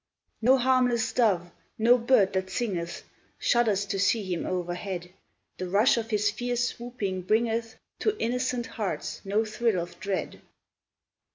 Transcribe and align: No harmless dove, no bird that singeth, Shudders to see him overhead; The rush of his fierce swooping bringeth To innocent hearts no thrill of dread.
No 0.41 0.57
harmless 0.57 1.13
dove, 1.13 1.51
no 1.77 1.95
bird 1.99 2.33
that 2.33 2.49
singeth, 2.49 3.03
Shudders 3.37 3.85
to 3.85 3.99
see 3.99 4.23
him 4.33 4.47
overhead; 4.47 5.11
The 5.59 5.69
rush 5.69 5.95
of 5.95 6.09
his 6.09 6.31
fierce 6.31 6.69
swooping 6.69 7.21
bringeth 7.21 7.75
To 7.99 8.17
innocent 8.17 8.65
hearts 8.65 9.21
no 9.23 9.45
thrill 9.45 9.79
of 9.79 9.99
dread. 9.99 10.41